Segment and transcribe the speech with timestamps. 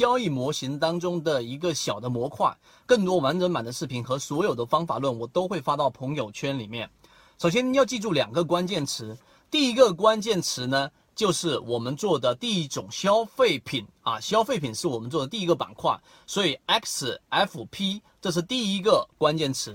[0.00, 2.56] 交易模型当中的一个小的模块。
[2.86, 6.88] 更多完整版的视频和所有的方法论，我都会发到朋友圈里面。
[7.38, 9.14] 首先要记住两个关键词，
[9.50, 19.74] 第一个关键词呢，就是我们做的第一种消费品啊，消费品是我们做的第一个板块，所以 XFP 这是第一个关键词。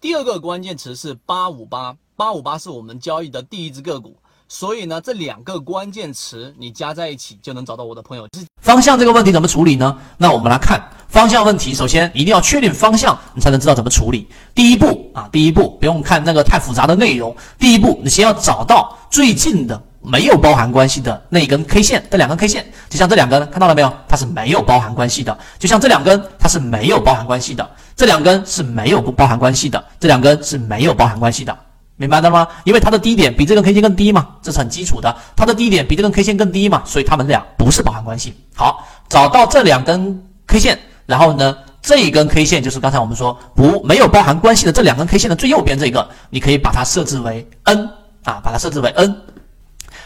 [0.00, 4.16] 第二个关键词是八五八，八五八是我们交易的第一只个股。
[4.48, 8.26] 所以呢，这两个关键词你加在一起就能找到我的朋友。
[8.62, 9.96] 方向这个问题怎么处理呢？
[10.16, 14.26] 那我们来看方向问题，首先一定要确定方向，你才能知道怎么处理。
[14.54, 23.92] 第一步啊，第一步不用看那个太复杂的内容，第一步你先要找到最近的没有包含关系的那一根 K 线，这两根 K 线，就像这两根，看到了没有？
[24.08, 25.36] 它是没有包含关系的。
[25.58, 27.70] 就像这两根，它是没有包含关系的。
[27.94, 29.84] 这两根是没有不包含关系的。
[30.00, 31.56] 这两根是没有包含关系的。
[31.98, 32.46] 明白了吗？
[32.62, 35.14] 因为它的低点比这根 K 线更低嘛，这是很基础的。
[35.34, 38.32] 它的低点比这根 K 线更低嘛，所以它们俩不是包含关系。
[38.54, 47.90] 好，找到这两根 K 线，然后呢，这一根 K 线就是刚才我们说不没有包含关系的这两根 K 线的最右边这个，你可以把它设置为 N
[48.22, 49.16] 啊，把它设置为 N，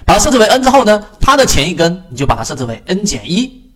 [0.06, 3.70] 把它设置为 N 之后呢，它的前一根你就把它设置为 N 减一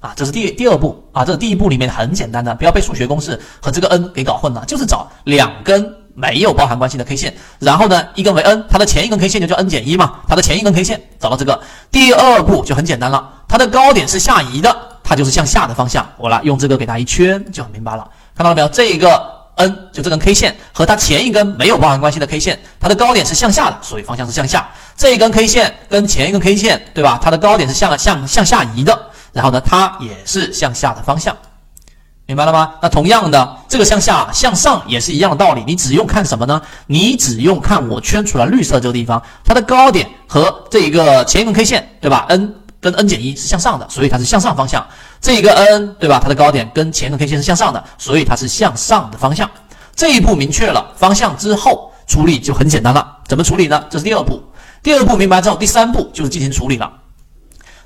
[0.00, 5.94] 啊，这是第第二步啊，这是第一步里面很简单的，不要被数学公式和这个 N 给搞混了，就是找两根。
[6.18, 11.60] 没有包含关系的 K 线，然后呢，一根为 N，它的前一根 K 线就叫 N 减一嘛，它的前一根 K 线找到这个，
[11.92, 18.66] 第二步就很简单了，它的高点是下移的，它就是向下的方向，我来用这个给它一圈就很明白了，看到了没有？
[18.66, 24.68] 这一个 N 就这根 K 线和它前一根没有包含关系的 K 线，它的高点是向下的，所以方向是向下。
[24.96, 27.20] 这一根 K 线跟前一根 K 线，对吧？
[27.22, 28.98] 它的高点是向向向下移的，
[29.32, 31.36] 然后呢，它也是向下的方向。
[32.28, 32.74] 明白了吗？
[32.82, 35.64] 那同样的，这个向下向上也是一样的道理。
[35.66, 36.60] 你只用看什么呢？
[36.86, 44.86] 你只用看我圈出来绿色这个地方，它的高点和这一个前一根 K 线，对吧？N 跟 N 减一是向上的，所以它是向上方向。
[45.22, 46.20] 这一个 N 对吧？
[46.22, 49.50] 它的高点跟前一根 K 线是向上的，所以它是向上的方向。
[49.96, 53.20] 这一步明确了方向之后，处理就很简单了。
[53.26, 53.82] 怎么处理呢？
[53.88, 54.42] 这是第二步。
[54.82, 56.92] 第二步明白之后，第三步就是进行处理了。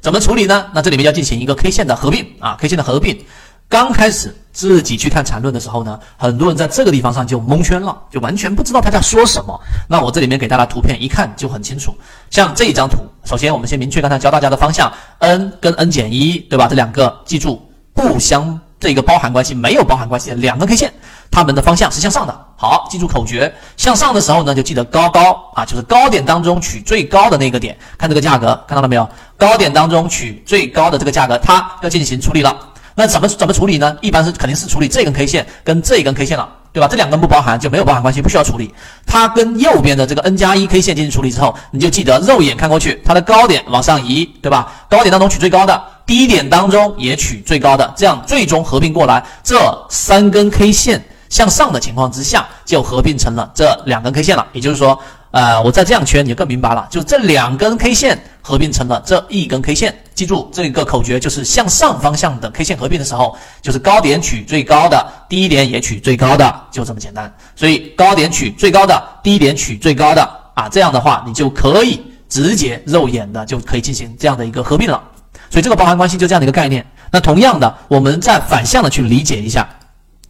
[0.00, 0.66] 怎么处理呢？
[0.74, 3.24] 那这里面要进行一个 K 线的合并啊，K 线的合并。
[3.72, 9.58] 刚开始自己去看缠论的时候呢，很多人在这个地方上就蒙圈了，就完全不知道他在说什么。
[9.88, 11.96] 那我这里面给大家图片，一看就很清楚。
[12.28, 16.68] 像这一张图，首先我们先明确刚才教大家的方向，n 跟 n 减一，对吧？
[16.68, 20.92] 这两个记住不相这个包含关系，没有包含关系的两个 K 线，
[21.30, 22.46] 它们的方向是向上的。
[22.58, 29.08] 好，记住口诀，向上的时候呢，就记得高高啊，就是高点当中取最高的那个点，看这个价格，看到了没有？
[29.38, 32.54] 高点当中取最高的这个价格，它要进行处理了。
[32.94, 33.96] 那怎么怎么处理呢？
[34.00, 36.86] 一般是肯定是处理这根 K 线跟这根 K 线了，对吧？
[36.88, 38.72] 这两根不包含就没有包含关系，不需要处理。
[39.06, 44.72] 它跟右边的这个 N 加一 K 线进行处理之后，你就记得肉眼看过去，它的高点往上移，对吧？
[44.90, 49.58] 高点当中取最高的，低点当中也取最高的，这样最终合并过来，这
[49.88, 54.46] 三根 K 线向上的情况之下，就合并成了这两根 K 线了。
[54.52, 54.98] 也就是说。
[55.32, 56.86] 呃，我再这样圈，你就更明白了。
[56.90, 67.32] 就这两根 K 线合并成了这一根 K 线，记住这个口诀，就是向上方向的 K 线合并的时候，就是高点取最高的，低点也取最高的，就这么简单。
[67.56, 70.22] 所以高点取最高的，低点取最高的
[70.54, 75.02] 啊，这样的话你就可以直接肉眼的就可以进行这样的一个合并了。
[75.50, 76.86] 所以这个包含关系就这样的一个概念。
[77.10, 79.68] 那同样的，我们再反向的去理解一下，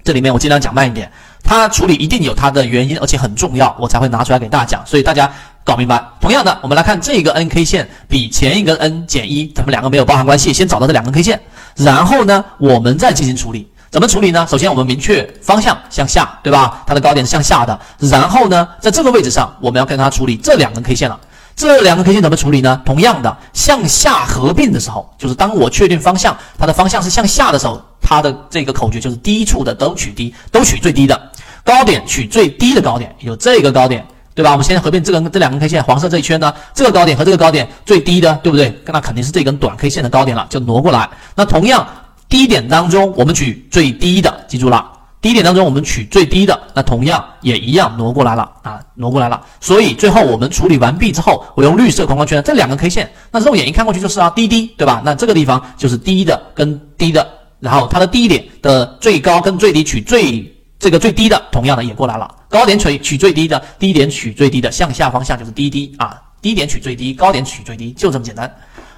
[0.02, 1.10] 这里面我尽量讲慢一点。
[1.44, 4.86] 它处理一定有它的原因，而且很重要，我才会拿出来给大家讲。
[4.86, 5.32] 所以大家
[5.64, 6.02] 搞明白。
[6.20, 10.52] 同样的，我们来看这个 N K 线比前一根 N 减一，咱们两个没有包含关系。
[10.52, 11.40] 先找到这两根 K 线，
[11.76, 13.68] 然后呢，我们再进行处理。
[13.90, 14.46] 怎么处理呢？
[14.50, 16.82] 首先我们明确方向向下，对吧？
[16.86, 17.78] 它的高点是向下的。
[17.98, 21.20] 然后呢，在这个位置上，我们要跟它处理这两根 K 线了。
[21.54, 22.80] 这两个 K 线怎么处理呢？
[22.86, 31.30] 同样的，向下合并的时候，就是当我确定方向，它的方向是向下的时候，它的这个口诀就是低处的都取低，都取最低的。
[31.62, 34.04] 高点取最低的高点，有这个高点，
[34.34, 34.52] 对吧？
[34.52, 38.74] 我们先合并这根这两根 K 线，黄色这一圈呢，这个高点和这个高点最低的，对不对？
[38.86, 41.08] 那肯定是这根短 K 线的高点了，就挪过来。
[41.34, 41.86] 那同样
[42.28, 44.90] 低点当中，我们取最低的，记住了，
[45.20, 49.40] 低点当中我们取最低的，那同样也一样挪过来了啊，挪过来了。
[49.60, 55.02] 所以最后我们处理完毕之后，我用绿色框框圈这两根 K 线，那肉眼一看过去就是啊，低低，对吧？
[55.04, 57.26] 那这个地方就是低的跟低的，
[57.60, 60.50] 然后它的低点的最高跟最低取最。
[60.78, 62.28] 这个最低的，同样的也过来了。
[62.52, 66.20] 高点取取最低的，低点取最低的，向下方向就是低低啊。
[66.42, 68.52] 低点取最低，高点取最低，就这么简单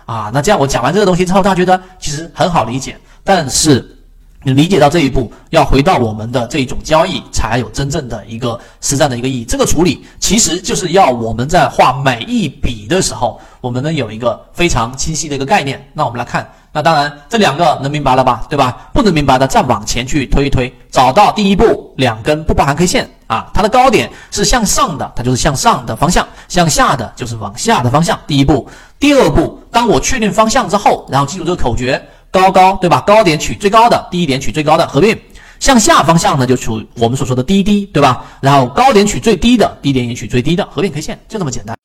[0.06, 0.30] 啊。
[0.32, 2.96] 那这样我讲完这个东西之后，大家觉得其实很好理解。
[3.22, 3.86] 但是
[4.42, 9.44] 你理解到这一步，要回到我们的这种交易，才有真正的一个实战的一个意义。
[9.44, 15.86] 这个处理其实就是要我们在画每一笔的时候，我们能有一个非常清晰的一个概念。
[15.92, 18.90] 那我们来看，那当然这两个能明白了吧，对吧？
[18.94, 28.18] 不能明白的再往前去推一推，找到第一步两根不包含 K 线啊，它的高点是向上的，它就是向上的方向；向下的就是往下的方向。
[28.26, 28.68] 第一步，
[28.98, 32.02] 第二步，当我确定方向之后，然后记住这个口诀。
[32.30, 33.00] 高高对吧？
[33.06, 35.16] 高点取最高的，低点取最高的，合并
[35.60, 38.24] 向下方向呢，就取我们所说的低低对吧？
[38.40, 41.76] 然后高点取最低的，低点也取最低的，合并 K 线就这么简单。